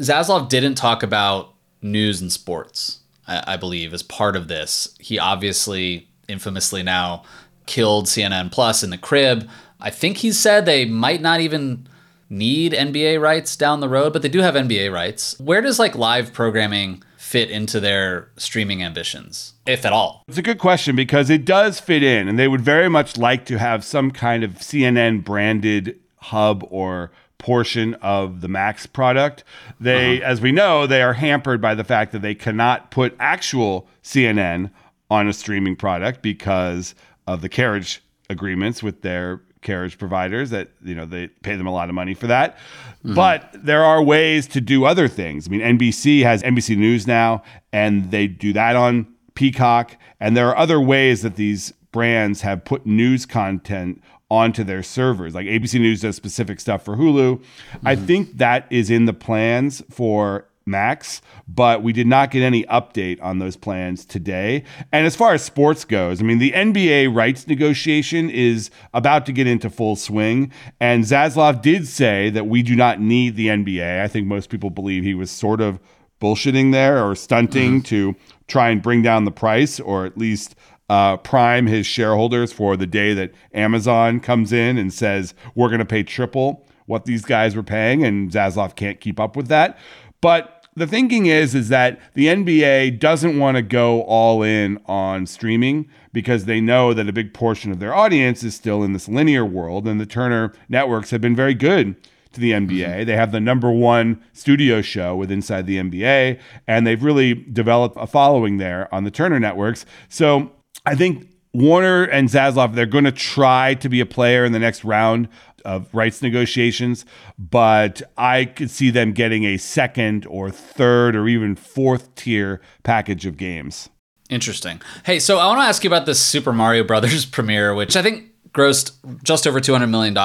Zaslav 0.00 0.48
didn't 0.48 0.74
talk 0.76 1.02
about 1.02 1.54
news 1.82 2.20
and 2.20 2.32
sports, 2.32 3.00
I, 3.26 3.54
I 3.54 3.56
believe, 3.56 3.92
as 3.92 4.02
part 4.02 4.36
of 4.36 4.48
this. 4.48 4.96
He 4.98 5.18
obviously, 5.18 6.08
infamously 6.28 6.82
now, 6.82 7.24
killed 7.66 8.06
CNN 8.06 8.50
Plus 8.50 8.82
in 8.82 8.90
the 8.90 8.98
crib. 8.98 9.48
I 9.80 9.90
think 9.90 10.18
he 10.18 10.32
said 10.32 10.66
they 10.66 10.84
might 10.84 11.20
not 11.20 11.40
even 11.40 11.86
need 12.28 12.72
NBA 12.72 13.20
rights 13.20 13.56
down 13.56 13.80
the 13.80 13.88
road, 13.88 14.12
but 14.12 14.22
they 14.22 14.28
do 14.28 14.40
have 14.40 14.54
NBA 14.54 14.92
rights. 14.92 15.38
Where 15.38 15.60
does 15.60 15.78
like 15.78 15.94
live 15.94 16.32
programming 16.32 17.02
fit 17.16 17.50
into 17.50 17.80
their 17.80 18.30
streaming 18.36 18.82
ambitions, 18.82 19.54
if 19.66 19.84
at 19.84 19.92
all? 19.92 20.22
It's 20.28 20.38
a 20.38 20.42
good 20.42 20.58
question 20.58 20.96
because 20.96 21.30
it 21.30 21.44
does 21.44 21.80
fit 21.80 22.02
in, 22.02 22.28
and 22.28 22.38
they 22.38 22.48
would 22.48 22.60
very 22.60 22.88
much 22.88 23.16
like 23.16 23.44
to 23.46 23.58
have 23.58 23.84
some 23.84 24.10
kind 24.10 24.44
of 24.44 24.52
CNN 24.52 25.24
branded 25.24 25.98
hub 26.16 26.64
or 26.70 27.10
portion 27.40 27.94
of 27.94 28.40
the 28.40 28.48
Max 28.48 28.86
product. 28.86 29.42
They, 29.80 30.18
uh-huh. 30.18 30.30
as 30.30 30.40
we 30.40 30.52
know, 30.52 30.86
they 30.86 31.02
are 31.02 31.14
hampered 31.14 31.60
by 31.60 31.74
the 31.74 31.82
fact 31.82 32.12
that 32.12 32.22
they 32.22 32.34
cannot 32.34 32.92
put 32.92 33.16
actual 33.18 33.88
CNN 34.04 34.70
on 35.10 35.26
a 35.26 35.32
streaming 35.32 35.74
product 35.74 36.22
because 36.22 36.94
of 37.26 37.40
the 37.40 37.48
carriage 37.48 38.02
agreements 38.28 38.82
with 38.82 39.02
their 39.02 39.40
carriage 39.62 39.98
providers 39.98 40.48
that 40.50 40.70
you 40.82 40.94
know 40.94 41.04
they 41.04 41.26
pay 41.26 41.54
them 41.54 41.66
a 41.66 41.72
lot 41.72 41.88
of 41.88 41.94
money 41.94 42.14
for 42.14 42.26
that. 42.28 42.56
Mm-hmm. 42.56 43.14
But 43.14 43.50
there 43.54 43.84
are 43.84 44.02
ways 44.02 44.46
to 44.48 44.60
do 44.60 44.84
other 44.84 45.08
things. 45.08 45.48
I 45.48 45.50
mean 45.50 45.60
nbc 45.78 46.22
has 46.22 46.42
nbc 46.42 46.76
news 46.78 47.06
now 47.06 47.42
and 47.72 48.10
they 48.10 48.26
do 48.26 48.52
that 48.54 48.76
on 48.76 49.06
peacock. 49.34 49.96
And 50.18 50.36
there 50.36 50.48
are 50.48 50.56
other 50.56 50.80
ways 50.80 51.22
that 51.22 51.36
these 51.36 51.72
brands 51.92 52.40
have 52.42 52.64
put 52.64 52.86
news 52.86 53.26
content 53.26 54.02
onto 54.30 54.64
their 54.64 54.82
servers. 54.82 55.34
Like 55.34 55.46
abc 55.46 55.78
news 55.78 56.02
does 56.02 56.16
specific 56.16 56.60
stuff 56.60 56.84
for 56.84 56.96
hulu. 56.96 57.42
I 57.84 57.96
mm-hmm. 57.96 58.06
think 58.06 58.38
that 58.38 58.66
is 58.70 58.90
in 58.90 59.06
the 59.06 59.12
plans 59.12 59.82
for 59.90 60.46
max 60.66 61.20
but 61.48 61.82
we 61.82 61.92
did 61.92 62.06
not 62.06 62.30
get 62.30 62.42
any 62.42 62.62
update 62.64 63.20
on 63.22 63.38
those 63.40 63.56
plans 63.56 64.04
today. 64.04 64.62
And 64.92 65.04
as 65.04 65.16
far 65.16 65.34
as 65.34 65.42
sports 65.42 65.84
goes 65.84 66.20
i 66.20 66.24
mean 66.24 66.38
the 66.38 66.52
nba 66.52 67.14
rights 67.14 67.46
negotiation 67.48 68.30
is 68.30 68.70
about 68.94 69.26
to 69.26 69.32
get 69.32 69.46
into 69.46 69.68
full 69.68 69.96
swing. 69.96 70.52
And 70.78 71.04
zaslav 71.04 71.60
did 71.60 71.88
say 71.88 72.30
that 72.30 72.46
we 72.46 72.62
do 72.62 72.76
not 72.76 73.00
need 73.00 73.36
the 73.36 73.48
nba 73.48 74.00
i 74.00 74.08
think 74.08 74.26
most 74.26 74.48
people 74.48 74.70
believe 74.70 75.02
he 75.02 75.14
was 75.14 75.30
sort 75.30 75.60
of 75.60 75.80
bullshitting 76.20 76.70
there 76.72 77.04
or 77.04 77.14
stunting 77.14 77.76
mm-hmm. 77.76 78.14
to 78.14 78.14
try 78.46 78.68
and 78.68 78.82
bring 78.82 79.00
down 79.00 79.24
the 79.24 79.30
price 79.30 79.80
or 79.80 80.04
at 80.04 80.18
least 80.18 80.54
uh, 80.90 81.16
prime 81.18 81.66
his 81.66 81.86
shareholders 81.86 82.52
for 82.52 82.76
the 82.76 82.86
day 82.86 83.14
that 83.14 83.32
amazon 83.54 84.18
comes 84.18 84.52
in 84.52 84.76
and 84.76 84.92
says 84.92 85.34
we're 85.54 85.68
going 85.68 85.78
to 85.78 85.84
pay 85.84 86.02
triple 86.02 86.66
what 86.86 87.04
these 87.04 87.24
guys 87.24 87.54
were 87.54 87.62
paying 87.62 88.04
and 88.04 88.32
zaslav 88.32 88.74
can't 88.74 89.00
keep 89.00 89.20
up 89.20 89.36
with 89.36 89.46
that 89.46 89.78
but 90.20 90.60
the 90.76 90.86
thinking 90.86 91.26
is 91.26 91.54
is 91.54 91.68
that 91.68 92.00
the 92.14 92.26
NBA 92.26 92.98
doesn't 92.98 93.38
want 93.38 93.56
to 93.56 93.62
go 93.62 94.02
all 94.02 94.42
in 94.42 94.80
on 94.86 95.26
streaming 95.26 95.88
because 96.12 96.44
they 96.44 96.60
know 96.60 96.94
that 96.94 97.08
a 97.08 97.12
big 97.12 97.34
portion 97.34 97.70
of 97.70 97.80
their 97.80 97.94
audience 97.94 98.42
is 98.42 98.54
still 98.54 98.82
in 98.82 98.92
this 98.92 99.08
linear 99.08 99.44
world 99.44 99.86
and 99.86 100.00
the 100.00 100.06
Turner 100.06 100.52
networks 100.68 101.10
have 101.10 101.20
been 101.20 101.36
very 101.36 101.54
good 101.54 101.96
to 102.32 102.40
the 102.40 102.52
NBA. 102.52 103.06
They 103.06 103.16
have 103.16 103.32
the 103.32 103.40
number 103.40 103.72
1 103.72 104.22
studio 104.32 104.80
show 104.80 105.16
with 105.16 105.32
Inside 105.32 105.66
the 105.66 105.78
NBA 105.78 106.38
and 106.66 106.86
they've 106.86 107.02
really 107.02 107.34
developed 107.34 107.96
a 107.98 108.06
following 108.06 108.58
there 108.58 108.92
on 108.94 109.04
the 109.04 109.10
Turner 109.10 109.40
networks. 109.40 109.84
So 110.08 110.52
I 110.86 110.94
think 110.94 111.28
Warner 111.52 112.04
and 112.04 112.28
Zaslav, 112.28 112.74
they're 112.74 112.86
going 112.86 113.04
to 113.04 113.12
try 113.12 113.74
to 113.74 113.88
be 113.88 114.00
a 114.00 114.06
player 114.06 114.44
in 114.44 114.52
the 114.52 114.58
next 114.58 114.84
round 114.84 115.28
of 115.64 115.92
rights 115.94 116.22
negotiations, 116.22 117.04
but 117.38 118.02
I 118.16 118.46
could 118.46 118.70
see 118.70 118.90
them 118.90 119.12
getting 119.12 119.44
a 119.44 119.58
second 119.58 120.26
or 120.26 120.50
third 120.50 121.14
or 121.14 121.28
even 121.28 121.56
fourth 121.56 122.14
tier 122.14 122.60
package 122.82 123.26
of 123.26 123.36
games. 123.36 123.88
Interesting. 124.30 124.80
Hey, 125.04 125.18
so 125.18 125.38
I 125.38 125.46
want 125.48 125.58
to 125.58 125.64
ask 125.64 125.82
you 125.82 125.90
about 125.90 126.06
this 126.06 126.20
Super 126.20 126.52
Mario 126.52 126.84
Brothers 126.84 127.26
premiere, 127.26 127.74
which 127.74 127.96
I 127.96 128.02
think 128.02 128.28
grossed 128.52 128.92
just 129.22 129.46
over 129.46 129.60
$200 129.60 129.90
million 129.90 130.16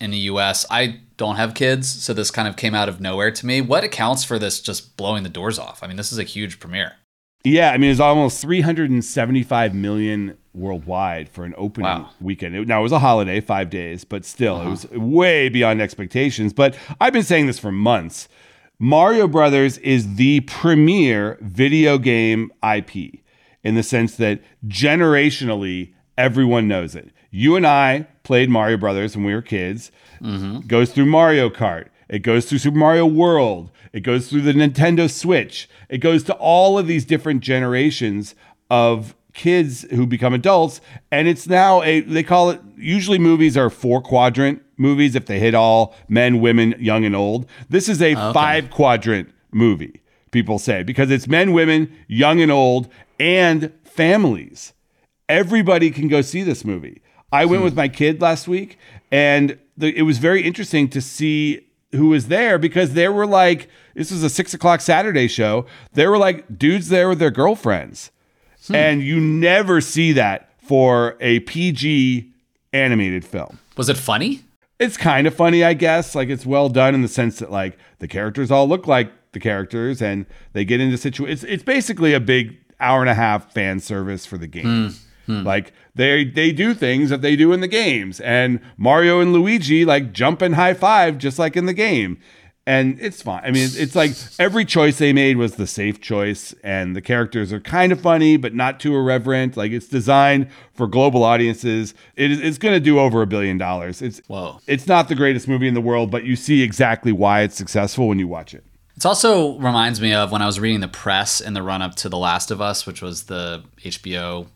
in 0.00 0.10
the 0.10 0.18
US. 0.30 0.64
I 0.70 1.00
don't 1.16 1.36
have 1.36 1.54
kids, 1.54 1.88
so 1.88 2.14
this 2.14 2.30
kind 2.30 2.48
of 2.48 2.56
came 2.56 2.74
out 2.74 2.88
of 2.88 3.00
nowhere 3.00 3.30
to 3.32 3.46
me. 3.46 3.60
What 3.60 3.84
accounts 3.84 4.24
for 4.24 4.38
this 4.38 4.60
just 4.60 4.96
blowing 4.96 5.24
the 5.24 5.28
doors 5.28 5.58
off? 5.58 5.82
I 5.82 5.86
mean, 5.86 5.96
this 5.96 6.12
is 6.12 6.18
a 6.18 6.24
huge 6.24 6.60
premiere. 6.60 6.94
Yeah, 7.44 7.70
I 7.72 7.78
mean, 7.78 7.90
it's 7.90 8.00
almost 8.00 8.40
375 8.42 9.74
million 9.74 10.36
worldwide 10.52 11.28
for 11.28 11.44
an 11.44 11.54
opening 11.56 11.86
Wow. 11.86 12.10
weekend. 12.20 12.54
It- 12.54 12.68
now, 12.68 12.80
it 12.80 12.82
was 12.82 12.92
a 12.92 12.98
holiday, 12.98 13.40
five 13.40 13.70
days, 13.70 14.04
but 14.04 14.24
still, 14.24 14.56
it 14.56 14.60
uh-huh. 14.60 14.70
was 14.70 14.90
way 14.90 15.48
beyond 15.48 15.80
expectations. 15.80 16.52
But 16.52 16.76
I've 17.00 17.12
been 17.12 17.22
saying 17.22 17.46
this 17.46 17.58
for 17.58 17.72
months. 17.72 18.28
Mario 18.78 19.28
Brothers 19.28 19.78
is 19.78 20.16
the 20.16 20.40
premier 20.40 21.38
video 21.40 21.98
game 21.98 22.50
IP 22.62 23.20
in 23.62 23.74
the 23.74 23.82
sense 23.82 24.16
that 24.16 24.40
generationally, 24.66 25.92
everyone 26.18 26.66
knows 26.68 26.94
it. 26.94 27.10
You 27.30 27.56
and 27.56 27.66
I 27.66 28.06
played 28.22 28.50
Mario 28.50 28.76
Brothers 28.76 29.16
when 29.16 29.24
we 29.24 29.34
were 29.34 29.42
kids. 29.42 29.92
Mm-hmm. 30.22 30.66
Goes 30.66 30.92
through 30.92 31.06
Mario 31.06 31.48
Kart. 31.48 31.88
It 32.10 32.18
goes 32.18 32.44
through 32.44 32.58
Super 32.58 32.76
Mario 32.76 33.06
World. 33.06 33.70
It 33.94 34.00
goes 34.00 34.28
through 34.28 34.42
the 34.42 34.52
Nintendo 34.52 35.10
Switch. 35.10 35.70
It 35.88 35.98
goes 35.98 36.22
to 36.24 36.34
all 36.34 36.78
of 36.78 36.86
these 36.86 37.06
different 37.06 37.40
generations 37.40 38.34
of 38.68 39.14
kids 39.32 39.82
who 39.90 40.06
become 40.06 40.34
adults. 40.34 40.82
And 41.10 41.26
it's 41.28 41.46
now 41.46 41.82
a, 41.82 42.00
they 42.00 42.22
call 42.22 42.50
it, 42.50 42.60
usually 42.76 43.18
movies 43.18 43.56
are 43.56 43.70
four 43.70 44.02
quadrant 44.02 44.60
movies 44.76 45.14
if 45.14 45.26
they 45.26 45.38
hit 45.38 45.54
all 45.54 45.94
men, 46.08 46.40
women, 46.40 46.74
young, 46.78 47.04
and 47.04 47.16
old. 47.16 47.46
This 47.70 47.88
is 47.88 48.02
a 48.02 48.14
oh, 48.14 48.32
five 48.32 48.70
quadrant 48.70 49.30
movie, 49.52 50.02
people 50.32 50.58
say, 50.58 50.82
because 50.82 51.10
it's 51.10 51.28
men, 51.28 51.52
women, 51.52 51.96
young, 52.08 52.40
and 52.40 52.50
old, 52.50 52.88
and 53.18 53.72
families 53.84 54.74
everybody 55.30 55.90
can 55.92 56.08
go 56.08 56.20
see 56.20 56.42
this 56.42 56.64
movie. 56.64 57.00
I 57.32 57.44
went 57.46 57.60
hmm. 57.60 57.64
with 57.64 57.76
my 57.76 57.88
kid 57.88 58.20
last 58.20 58.48
week, 58.48 58.76
and 59.10 59.58
the, 59.76 59.96
it 59.96 60.02
was 60.02 60.18
very 60.18 60.42
interesting 60.42 60.88
to 60.90 61.00
see 61.00 61.69
who 61.92 62.08
was 62.08 62.28
there 62.28 62.58
because 62.58 62.94
there 62.94 63.12
were 63.12 63.26
like 63.26 63.68
this 63.94 64.10
was 64.10 64.22
a 64.22 64.30
six 64.30 64.54
o'clock 64.54 64.80
Saturday 64.80 65.28
show. 65.28 65.66
There 65.92 66.10
were 66.10 66.18
like 66.18 66.58
dudes 66.58 66.88
there 66.88 67.08
with 67.08 67.18
their 67.18 67.30
girlfriends, 67.30 68.10
hmm. 68.66 68.74
and 68.74 69.02
you 69.02 69.20
never 69.20 69.80
see 69.80 70.12
that 70.12 70.52
for 70.62 71.16
a 71.20 71.40
PG 71.40 72.30
animated 72.72 73.24
film. 73.24 73.58
Was 73.76 73.88
it 73.88 73.96
funny? 73.96 74.42
It's 74.78 74.96
kind 74.96 75.26
of 75.26 75.34
funny, 75.34 75.64
I 75.64 75.74
guess. 75.74 76.14
Like 76.14 76.28
it's 76.28 76.46
well 76.46 76.68
done 76.68 76.94
in 76.94 77.02
the 77.02 77.08
sense 77.08 77.38
that 77.40 77.50
like 77.50 77.78
the 77.98 78.08
characters 78.08 78.50
all 78.50 78.68
look 78.68 78.86
like 78.86 79.12
the 79.32 79.40
characters, 79.40 80.00
and 80.00 80.26
they 80.52 80.64
get 80.64 80.80
into 80.80 80.96
situations. 80.96 81.44
It's, 81.44 81.52
it's 81.52 81.62
basically 81.62 82.14
a 82.14 82.20
big 82.20 82.56
hour 82.78 83.00
and 83.00 83.10
a 83.10 83.14
half 83.14 83.52
fan 83.52 83.80
service 83.80 84.26
for 84.26 84.38
the 84.38 84.46
game. 84.46 84.88
Hmm. 84.88 85.09
Hmm. 85.30 85.46
Like 85.46 85.72
they 85.94 86.24
they 86.24 86.50
do 86.50 86.74
things 86.74 87.10
that 87.10 87.22
they 87.22 87.36
do 87.36 87.52
in 87.52 87.60
the 87.60 87.68
games, 87.68 88.20
and 88.20 88.60
Mario 88.76 89.20
and 89.20 89.32
Luigi 89.32 89.84
like 89.84 90.12
jump 90.12 90.42
and 90.42 90.54
high 90.56 90.74
five 90.74 91.18
just 91.18 91.38
like 91.38 91.56
in 91.56 91.66
the 91.66 91.72
game, 91.72 92.18
and 92.66 93.00
it's 93.00 93.22
fine. 93.22 93.42
I 93.44 93.52
mean, 93.52 93.64
it's, 93.64 93.76
it's 93.76 93.94
like 93.94 94.12
every 94.38 94.64
choice 94.64 94.98
they 94.98 95.12
made 95.12 95.36
was 95.36 95.54
the 95.54 95.68
safe 95.68 96.00
choice, 96.00 96.52
and 96.64 96.96
the 96.96 97.00
characters 97.00 97.52
are 97.52 97.60
kind 97.60 97.92
of 97.92 98.00
funny 98.00 98.36
but 98.36 98.54
not 98.54 98.80
too 98.80 98.94
irreverent. 98.96 99.56
Like 99.56 99.70
it's 99.70 99.86
designed 99.86 100.48
for 100.72 100.88
global 100.88 101.22
audiences. 101.22 101.94
It 102.16 102.32
is 102.32 102.40
it's 102.40 102.58
going 102.58 102.74
to 102.74 102.80
do 102.80 102.98
over 102.98 103.22
a 103.22 103.26
billion 103.26 103.56
dollars. 103.56 104.02
It's 104.02 104.20
Whoa. 104.26 104.60
It's 104.66 104.86
not 104.86 105.08
the 105.08 105.14
greatest 105.14 105.46
movie 105.46 105.68
in 105.68 105.74
the 105.74 105.80
world, 105.80 106.10
but 106.10 106.24
you 106.24 106.34
see 106.34 106.62
exactly 106.62 107.12
why 107.12 107.42
it's 107.42 107.56
successful 107.56 108.08
when 108.08 108.18
you 108.18 108.26
watch 108.26 108.52
it. 108.52 108.64
It 108.96 109.06
also 109.06 109.56
reminds 109.58 110.00
me 110.00 110.12
of 110.12 110.30
when 110.30 110.42
I 110.42 110.46
was 110.46 110.60
reading 110.60 110.80
the 110.80 110.88
press 110.88 111.40
in 111.40 111.54
the 111.54 111.62
run 111.62 111.80
up 111.80 111.94
to 111.96 112.08
The 112.10 112.18
Last 112.18 112.50
of 112.50 112.60
Us, 112.60 112.86
which 112.86 113.00
was 113.00 113.24
the 113.24 113.64
HBO 113.78 114.46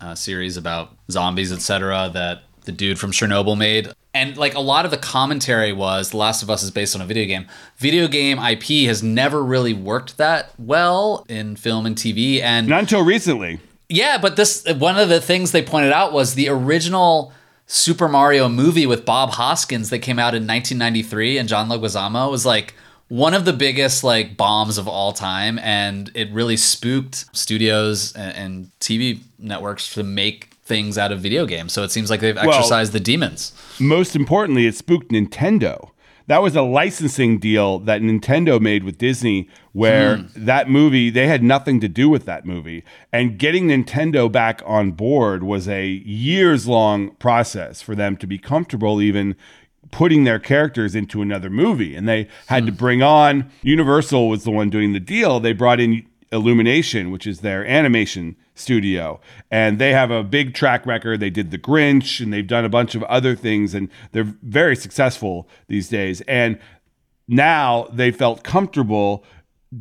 uh, 0.00 0.14
series 0.14 0.56
about 0.56 0.90
zombies, 1.10 1.52
etc. 1.52 2.10
That 2.12 2.42
the 2.64 2.72
dude 2.72 2.98
from 2.98 3.10
Chernobyl 3.12 3.56
made. 3.58 3.88
And 4.14 4.36
like 4.36 4.54
a 4.54 4.60
lot 4.60 4.84
of 4.84 4.90
the 4.90 4.96
commentary 4.96 5.72
was 5.72 6.10
The 6.10 6.16
Last 6.18 6.42
of 6.42 6.48
Us 6.48 6.62
is 6.62 6.70
based 6.70 6.94
on 6.94 7.02
a 7.02 7.04
video 7.04 7.26
game. 7.26 7.46
Video 7.78 8.06
game 8.06 8.38
IP 8.38 8.86
has 8.86 9.02
never 9.02 9.42
really 9.42 9.74
worked 9.74 10.16
that 10.18 10.52
well 10.58 11.26
in 11.28 11.56
film 11.56 11.84
and 11.84 11.96
TV. 11.96 12.40
And 12.40 12.68
Not 12.68 12.80
until 12.80 13.04
recently. 13.04 13.58
yeah, 13.88 14.16
but 14.16 14.36
this 14.36 14.64
one 14.78 14.98
of 14.98 15.08
the 15.08 15.20
things 15.20 15.50
they 15.52 15.62
pointed 15.62 15.92
out 15.92 16.12
was 16.12 16.34
the 16.36 16.48
original 16.48 17.32
Super 17.66 18.08
Mario 18.08 18.48
movie 18.48 18.86
with 18.86 19.04
Bob 19.04 19.30
Hoskins 19.30 19.90
that 19.90 19.98
came 20.00 20.18
out 20.18 20.34
in 20.34 20.46
1993 20.46 21.38
and 21.38 21.48
John 21.48 21.68
Leguizamo 21.68 22.30
was 22.30 22.46
like 22.46 22.74
one 23.08 23.34
of 23.34 23.44
the 23.44 23.52
biggest 23.52 24.02
like 24.02 24.36
bombs 24.36 24.78
of 24.78 24.88
all 24.88 25.12
time 25.12 25.58
and 25.58 26.10
it 26.14 26.30
really 26.32 26.56
spooked 26.56 27.26
studios 27.36 28.14
and, 28.14 28.36
and 28.36 28.70
TV 28.80 29.20
networks 29.38 29.92
to 29.94 30.02
make 30.02 30.54
things 30.64 30.96
out 30.96 31.12
of 31.12 31.20
video 31.20 31.46
games. 31.46 31.72
So 31.72 31.82
it 31.82 31.90
seems 31.90 32.10
like 32.10 32.20
they've 32.20 32.36
exercised 32.36 32.92
the 32.92 33.00
demons. 33.00 33.52
Most 33.78 34.16
importantly, 34.16 34.66
it 34.66 34.74
spooked 34.74 35.10
Nintendo. 35.10 35.90
That 36.26 36.40
was 36.40 36.56
a 36.56 36.62
licensing 36.62 37.38
deal 37.38 37.80
that 37.80 38.00
Nintendo 38.00 38.58
made 38.58 38.82
with 38.82 38.96
Disney, 38.96 39.46
where 39.72 40.16
hmm. 40.16 40.44
that 40.46 40.70
movie, 40.70 41.10
they 41.10 41.26
had 41.26 41.42
nothing 41.42 41.80
to 41.80 41.88
do 41.88 42.08
with 42.08 42.24
that 42.24 42.46
movie. 42.46 42.82
And 43.12 43.38
getting 43.38 43.68
Nintendo 43.68 44.32
back 44.32 44.62
on 44.64 44.92
board 44.92 45.44
was 45.44 45.68
a 45.68 45.86
years 45.86 46.66
long 46.66 47.10
process 47.16 47.82
for 47.82 47.94
them 47.94 48.16
to 48.16 48.26
be 48.26 48.38
comfortable 48.38 49.02
even 49.02 49.36
putting 49.90 50.24
their 50.24 50.38
characters 50.38 50.94
into 50.94 51.22
another 51.22 51.50
movie. 51.50 51.94
And 51.94 52.08
they 52.08 52.28
had 52.46 52.66
to 52.66 52.72
hmm. 52.72 52.78
bring 52.78 53.02
on, 53.02 53.50
Universal 53.62 54.28
was 54.28 54.44
the 54.44 54.50
one 54.50 54.70
doing 54.70 54.92
the 54.92 55.00
deal. 55.00 55.40
They 55.40 55.52
brought 55.52 55.80
in 55.80 56.06
Illumination, 56.32 57.10
which 57.10 57.26
is 57.26 57.40
their 57.40 57.64
animation 57.64 58.36
studio. 58.54 59.20
And 59.50 59.78
they 59.78 59.92
have 59.92 60.10
a 60.10 60.24
big 60.24 60.54
track 60.54 60.84
record. 60.84 61.20
They 61.20 61.30
did 61.30 61.50
The 61.50 61.58
Grinch 61.58 62.20
and 62.20 62.32
they've 62.32 62.46
done 62.46 62.64
a 62.64 62.68
bunch 62.68 62.94
of 62.94 63.02
other 63.04 63.36
things 63.36 63.74
and 63.74 63.88
they're 64.12 64.34
very 64.42 64.74
successful 64.74 65.48
these 65.68 65.88
days. 65.88 66.22
And 66.22 66.58
now 67.28 67.88
they 67.92 68.10
felt 68.10 68.42
comfortable 68.42 69.24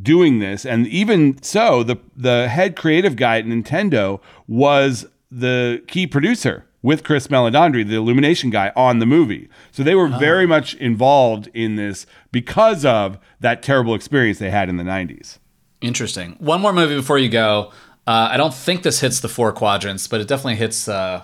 doing 0.02 0.40
this. 0.40 0.66
And 0.66 0.88
even 0.88 1.42
so, 1.42 1.84
the 1.84 1.98
the 2.16 2.48
head 2.50 2.76
creative 2.76 3.16
guy 3.16 3.40
at 3.40 3.46
Nintendo 3.46 4.20
was 4.48 5.06
the 5.30 5.84
key 5.88 6.08
producer 6.08 6.66
with 6.84 7.04
Chris 7.04 7.28
Meledandri, 7.28 7.88
the 7.88 7.96
illumination 7.96 8.52
guy, 8.52 8.72
on 8.75 9.00
the 9.00 9.06
movie. 9.08 9.50
So 9.72 9.82
they 9.82 9.96
were 9.96 10.10
very 10.10 10.46
much 10.46 10.75
involved 10.75 11.50
in 11.54 11.78
this 11.78 12.06
because 12.32 12.86
of 12.86 13.18
that 13.40 13.63
terrible 13.63 13.96
experience 13.96 14.38
they 14.38 14.52
had 14.52 14.70
in 14.70 14.78
the 14.78 14.84
90s. 14.84 15.40
Interesting. 15.82 16.36
One 16.40 16.62
more 16.62 16.74
movie 16.74 16.96
before 16.96 17.18
you 17.18 17.30
go. 17.30 17.72
Uh, 18.06 18.30
I 18.32 18.38
don't 18.38 18.54
think 18.54 18.84
this 18.84 19.00
hits 19.00 19.22
the 19.22 19.30
four 19.30 19.54
quadrants, 19.54 20.08
but 20.08 20.20
it 20.20 20.28
definitely 20.28 20.58
hits 20.58 20.90
uh, 20.90 21.24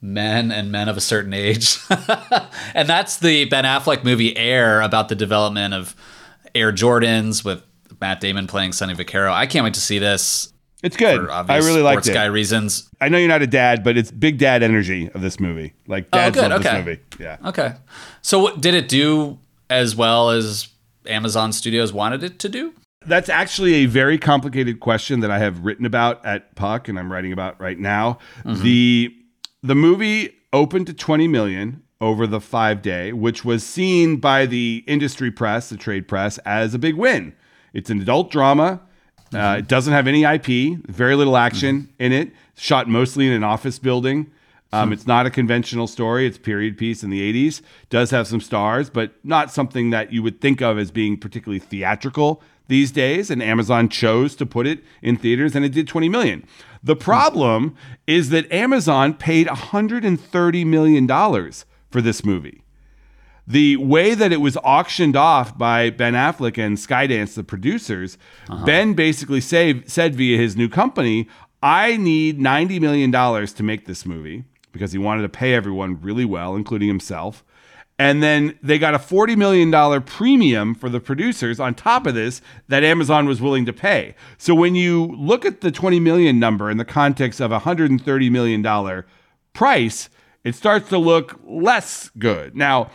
men 0.00 0.50
and 0.50 0.72
men 0.72 0.88
of 0.88 0.96
a 0.96 1.00
certain 1.00 1.32
age. 1.32 1.78
and 2.74 2.88
that's 2.88 3.18
the 3.18 3.44
Ben 3.46 3.64
Affleck 3.64 4.02
movie 4.02 4.36
Air 4.36 4.80
about 4.80 5.08
the 5.08 5.14
development 5.14 5.74
of 5.74 5.94
Air 6.56 6.72
Jordans 6.72 7.44
with 7.44 7.62
Matt 8.00 8.20
Damon 8.20 8.48
playing 8.48 8.72
Sonny 8.72 8.94
Vaccaro. 8.94 9.32
I 9.32 9.46
can't 9.46 9.62
wait 9.62 9.74
to 9.74 9.80
see 9.80 10.00
this 10.00 10.51
It's 10.82 10.96
good. 10.96 11.20
for 11.20 11.30
I 11.30 11.58
really 11.58 11.80
liked 11.82 12.04
sports 12.04 12.08
it. 12.08 12.14
guy 12.14 12.24
reasons. 12.26 12.88
I 13.00 13.08
know 13.08 13.18
you're 13.18 13.28
not 13.28 13.42
a 13.42 13.46
dad, 13.46 13.84
but 13.84 13.96
it's 13.96 14.10
big 14.10 14.38
dad 14.38 14.62
energy 14.62 15.10
of 15.12 15.20
this 15.22 15.38
movie. 15.38 15.74
Like 15.86 16.06
Oh, 16.12 16.18
dads 16.18 16.34
good, 16.34 16.50
love 16.50 16.60
okay. 16.60 16.76
this 16.76 16.86
movie. 16.86 17.00
Yeah. 17.20 17.36
Okay. 17.46 17.74
So 18.20 18.40
what, 18.40 18.60
did 18.60 18.74
it 18.74 18.88
do 18.88 19.38
as 19.70 19.94
well 19.94 20.30
as 20.30 20.68
Amazon 21.06 21.52
Studios 21.52 21.92
wanted 21.92 22.22
it 22.24 22.38
to 22.40 22.48
do? 22.48 22.74
That's 23.06 23.28
actually 23.28 23.74
a 23.74 23.86
very 23.86 24.18
complicated 24.18 24.80
question 24.80 25.20
that 25.20 25.30
I 25.30 25.38
have 25.38 25.64
written 25.64 25.86
about 25.86 26.24
at 26.24 26.54
Puck 26.54 26.88
and 26.88 26.98
I'm 26.98 27.10
writing 27.10 27.32
about 27.32 27.60
right 27.60 27.78
now. 27.78 28.18
Mm-hmm. 28.44 28.62
The 28.62 29.14
the 29.62 29.74
movie 29.76 30.34
opened 30.52 30.86
to 30.88 30.94
20 30.94 31.28
million 31.28 31.82
over 32.00 32.26
the 32.26 32.40
5 32.40 32.82
day, 32.82 33.12
which 33.12 33.44
was 33.44 33.64
seen 33.64 34.16
by 34.16 34.44
the 34.46 34.82
industry 34.88 35.30
press, 35.30 35.68
the 35.68 35.76
trade 35.76 36.08
press 36.08 36.38
as 36.38 36.74
a 36.74 36.78
big 36.78 36.96
win. 36.96 37.32
It's 37.72 37.88
an 37.90 38.00
adult 38.00 38.30
drama. 38.30 38.80
Uh, 39.34 39.56
it 39.58 39.68
doesn't 39.68 39.92
have 39.92 40.06
any 40.06 40.24
IP, 40.24 40.78
very 40.86 41.14
little 41.14 41.36
action 41.36 41.88
in 41.98 42.12
it. 42.12 42.32
Shot 42.56 42.88
mostly 42.88 43.26
in 43.26 43.32
an 43.32 43.44
office 43.44 43.78
building. 43.78 44.30
Um, 44.72 44.92
It's 44.92 45.06
not 45.06 45.26
a 45.26 45.30
conventional 45.30 45.86
story. 45.86 46.26
It's 46.26 46.38
period 46.38 46.78
piece 46.78 47.02
in 47.02 47.10
the 47.10 47.20
80s. 47.20 47.60
Does 47.90 48.10
have 48.10 48.26
some 48.26 48.40
stars, 48.40 48.88
but 48.88 49.12
not 49.22 49.50
something 49.50 49.90
that 49.90 50.12
you 50.12 50.22
would 50.22 50.40
think 50.40 50.62
of 50.62 50.78
as 50.78 50.90
being 50.90 51.18
particularly 51.18 51.58
theatrical 51.58 52.42
these 52.68 52.90
days. 52.90 53.30
And 53.30 53.42
Amazon 53.42 53.88
chose 53.88 54.34
to 54.36 54.46
put 54.46 54.66
it 54.66 54.82
in 55.02 55.16
theaters, 55.16 55.54
and 55.54 55.64
it 55.64 55.70
did 55.72 55.86
20 55.88 56.08
million. 56.08 56.44
The 56.82 56.96
problem 56.96 57.76
is 58.06 58.30
that 58.30 58.50
Amazon 58.50 59.14
paid 59.14 59.46
130 59.46 60.64
million 60.64 61.06
dollars 61.06 61.64
for 61.90 62.00
this 62.00 62.24
movie 62.24 62.62
the 63.46 63.76
way 63.76 64.14
that 64.14 64.32
it 64.32 64.40
was 64.40 64.56
auctioned 64.58 65.16
off 65.16 65.56
by 65.58 65.90
Ben 65.90 66.14
Affleck 66.14 66.58
and 66.58 66.76
Skydance, 66.76 67.34
the 67.34 67.44
producers, 67.44 68.16
uh-huh. 68.48 68.64
Ben 68.64 68.94
basically 68.94 69.40
say, 69.40 69.82
said 69.86 70.14
via 70.14 70.38
his 70.38 70.56
new 70.56 70.68
company, 70.68 71.28
I 71.62 71.96
need 71.96 72.38
$90 72.38 72.80
million 72.80 73.12
to 73.12 73.62
make 73.62 73.86
this 73.86 74.06
movie 74.06 74.44
because 74.72 74.92
he 74.92 74.98
wanted 74.98 75.22
to 75.22 75.28
pay 75.28 75.54
everyone 75.54 76.00
really 76.00 76.24
well, 76.24 76.56
including 76.56 76.88
himself. 76.88 77.44
And 77.98 78.22
then 78.22 78.58
they 78.62 78.78
got 78.78 78.94
a 78.94 78.98
$40 78.98 79.36
million 79.36 80.02
premium 80.02 80.74
for 80.74 80.88
the 80.88 80.98
producers 80.98 81.60
on 81.60 81.74
top 81.74 82.06
of 82.06 82.14
this 82.14 82.40
that 82.68 82.82
Amazon 82.82 83.26
was 83.26 83.40
willing 83.40 83.66
to 83.66 83.72
pay. 83.72 84.14
So 84.38 84.54
when 84.54 84.74
you 84.74 85.14
look 85.18 85.44
at 85.44 85.60
the 85.60 85.70
20 85.70 86.00
million 86.00 86.40
number 86.40 86.70
in 86.70 86.78
the 86.78 86.84
context 86.84 87.40
of 87.40 87.52
a 87.52 87.60
$130 87.60 88.30
million 88.30 89.04
price, 89.52 90.08
it 90.42 90.54
starts 90.54 90.88
to 90.88 90.98
look 90.98 91.38
less 91.44 92.10
good. 92.18 92.56
Now, 92.56 92.90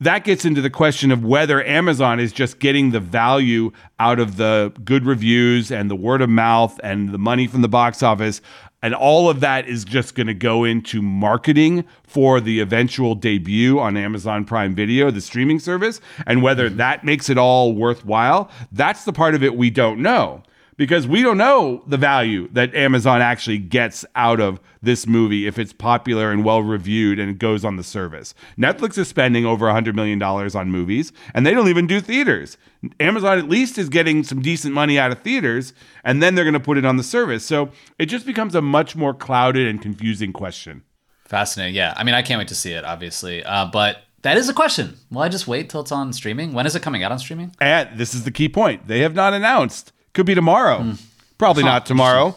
that 0.00 0.24
gets 0.24 0.44
into 0.44 0.62
the 0.62 0.70
question 0.70 1.10
of 1.10 1.24
whether 1.24 1.62
Amazon 1.64 2.18
is 2.18 2.32
just 2.32 2.58
getting 2.58 2.90
the 2.90 3.00
value 3.00 3.70
out 3.98 4.18
of 4.18 4.36
the 4.36 4.72
good 4.82 5.04
reviews 5.04 5.70
and 5.70 5.90
the 5.90 5.96
word 5.96 6.22
of 6.22 6.30
mouth 6.30 6.80
and 6.82 7.10
the 7.10 7.18
money 7.18 7.46
from 7.46 7.60
the 7.60 7.68
box 7.68 8.02
office. 8.02 8.40
And 8.82 8.94
all 8.94 9.28
of 9.28 9.40
that 9.40 9.68
is 9.68 9.84
just 9.84 10.14
going 10.14 10.26
to 10.26 10.34
go 10.34 10.64
into 10.64 11.02
marketing 11.02 11.84
for 12.02 12.40
the 12.40 12.60
eventual 12.60 13.14
debut 13.14 13.78
on 13.78 13.98
Amazon 13.98 14.46
Prime 14.46 14.74
Video, 14.74 15.10
the 15.10 15.20
streaming 15.20 15.58
service, 15.58 16.00
and 16.26 16.42
whether 16.42 16.70
that 16.70 17.04
makes 17.04 17.28
it 17.28 17.36
all 17.36 17.74
worthwhile. 17.74 18.50
That's 18.72 19.04
the 19.04 19.12
part 19.12 19.34
of 19.34 19.42
it 19.42 19.54
we 19.54 19.68
don't 19.68 20.00
know 20.00 20.42
because 20.80 21.06
we 21.06 21.20
don't 21.20 21.36
know 21.36 21.82
the 21.86 21.98
value 21.98 22.48
that 22.52 22.74
Amazon 22.74 23.20
actually 23.20 23.58
gets 23.58 24.02
out 24.16 24.40
of 24.40 24.58
this 24.80 25.06
movie 25.06 25.46
if 25.46 25.58
it's 25.58 25.74
popular 25.74 26.32
and 26.32 26.42
well 26.42 26.62
reviewed 26.62 27.18
and 27.18 27.30
it 27.30 27.38
goes 27.38 27.66
on 27.66 27.76
the 27.76 27.82
service. 27.82 28.32
Netflix 28.56 28.96
is 28.96 29.06
spending 29.06 29.44
over 29.44 29.66
$100 29.66 29.94
million 29.94 30.22
on 30.22 30.70
movies 30.70 31.12
and 31.34 31.44
they 31.44 31.52
don't 31.52 31.68
even 31.68 31.86
do 31.86 32.00
theaters. 32.00 32.56
Amazon 32.98 33.38
at 33.38 33.46
least 33.46 33.76
is 33.76 33.90
getting 33.90 34.24
some 34.24 34.40
decent 34.40 34.72
money 34.72 34.98
out 34.98 35.12
of 35.12 35.20
theaters 35.20 35.74
and 36.02 36.22
then 36.22 36.34
they're 36.34 36.46
going 36.46 36.54
to 36.54 36.58
put 36.58 36.78
it 36.78 36.86
on 36.86 36.96
the 36.96 37.02
service. 37.02 37.44
So 37.44 37.68
it 37.98 38.06
just 38.06 38.24
becomes 38.24 38.54
a 38.54 38.62
much 38.62 38.96
more 38.96 39.12
clouded 39.12 39.68
and 39.68 39.82
confusing 39.82 40.32
question. 40.32 40.82
Fascinating. 41.26 41.74
Yeah. 41.74 41.92
I 41.94 42.04
mean, 42.04 42.14
I 42.14 42.22
can't 42.22 42.38
wait 42.38 42.48
to 42.48 42.54
see 42.54 42.72
it, 42.72 42.86
obviously. 42.86 43.44
Uh, 43.44 43.66
but 43.66 44.04
that 44.22 44.38
is 44.38 44.48
a 44.48 44.54
question. 44.54 44.96
Will 45.10 45.20
I 45.20 45.28
just 45.28 45.46
wait 45.46 45.68
till 45.68 45.82
it's 45.82 45.92
on 45.92 46.14
streaming? 46.14 46.54
When 46.54 46.64
is 46.64 46.74
it 46.74 46.80
coming 46.80 47.04
out 47.04 47.12
on 47.12 47.18
streaming? 47.18 47.54
And 47.60 47.98
this 47.98 48.14
is 48.14 48.24
the 48.24 48.30
key 48.30 48.48
point. 48.48 48.88
They 48.88 49.00
have 49.00 49.14
not 49.14 49.34
announced. 49.34 49.92
Could 50.12 50.26
be 50.26 50.34
tomorrow. 50.34 50.78
Hmm. 50.82 50.92
Probably 51.38 51.62
not 51.62 51.86
tomorrow. 51.86 52.34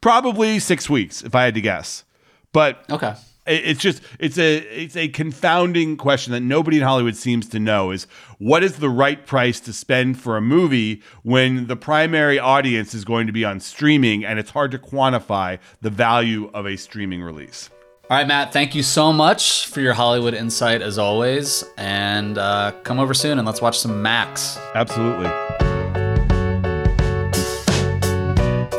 Probably 0.00 0.58
six 0.58 0.88
weeks, 0.88 1.22
if 1.22 1.34
I 1.34 1.44
had 1.44 1.54
to 1.54 1.60
guess. 1.60 2.04
But 2.52 2.84
Okay. 2.90 3.14
it's 3.46 3.80
just 3.80 4.00
it's 4.18 4.38
a 4.38 4.58
it's 4.58 4.96
a 4.96 5.08
confounding 5.08 5.96
question 5.96 6.32
that 6.32 6.40
nobody 6.40 6.76
in 6.78 6.82
Hollywood 6.82 7.16
seems 7.16 7.48
to 7.48 7.58
know 7.58 7.90
is 7.90 8.06
what 8.38 8.62
is 8.62 8.76
the 8.76 8.88
right 8.88 9.26
price 9.26 9.58
to 9.60 9.72
spend 9.72 10.18
for 10.20 10.36
a 10.36 10.40
movie 10.40 11.02
when 11.24 11.66
the 11.66 11.76
primary 11.76 12.38
audience 12.38 12.94
is 12.94 13.04
going 13.04 13.26
to 13.26 13.32
be 13.32 13.44
on 13.44 13.58
streaming 13.60 14.24
and 14.24 14.38
it's 14.38 14.50
hard 14.50 14.70
to 14.70 14.78
quantify 14.78 15.58
the 15.80 15.90
value 15.90 16.50
of 16.54 16.66
a 16.66 16.76
streaming 16.76 17.22
release. 17.22 17.68
All 18.10 18.16
right, 18.16 18.26
Matt, 18.26 18.52
thank 18.54 18.74
you 18.74 18.82
so 18.82 19.12
much 19.12 19.66
for 19.66 19.80
your 19.82 19.92
Hollywood 19.92 20.32
insight 20.32 20.80
as 20.80 20.96
always. 20.98 21.62
And 21.76 22.38
uh, 22.38 22.72
come 22.84 22.98
over 22.98 23.12
soon 23.12 23.38
and 23.38 23.46
let's 23.46 23.60
watch 23.60 23.78
some 23.78 24.00
Max. 24.00 24.58
Absolutely. 24.74 25.67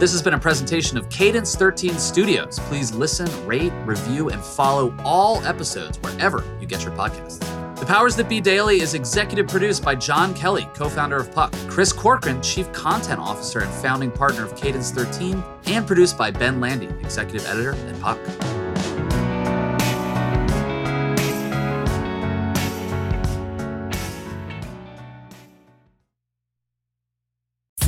This 0.00 0.12
has 0.12 0.22
been 0.22 0.32
a 0.32 0.38
presentation 0.38 0.96
of 0.96 1.10
Cadence 1.10 1.54
13 1.54 1.98
Studios. 1.98 2.58
Please 2.60 2.90
listen, 2.94 3.28
rate, 3.46 3.70
review, 3.84 4.30
and 4.30 4.42
follow 4.42 4.96
all 5.04 5.44
episodes 5.44 5.98
wherever 5.98 6.42
you 6.58 6.66
get 6.66 6.82
your 6.82 6.92
podcasts. 6.92 7.40
The 7.78 7.84
Powers 7.84 8.16
That 8.16 8.26
Be 8.26 8.40
Daily 8.40 8.80
is 8.80 8.94
executive 8.94 9.46
produced 9.48 9.84
by 9.84 9.94
John 9.94 10.32
Kelly, 10.32 10.66
co 10.72 10.88
founder 10.88 11.16
of 11.16 11.30
Puck, 11.34 11.52
Chris 11.68 11.92
Corcoran, 11.92 12.40
chief 12.40 12.72
content 12.72 13.20
officer 13.20 13.60
and 13.60 13.70
founding 13.74 14.10
partner 14.10 14.42
of 14.42 14.56
Cadence 14.56 14.90
13, 14.90 15.44
and 15.66 15.86
produced 15.86 16.16
by 16.16 16.30
Ben 16.30 16.60
Landy, 16.60 16.86
executive 17.04 17.46
editor 17.46 17.74
at 17.74 18.00
Puck. 18.00 18.18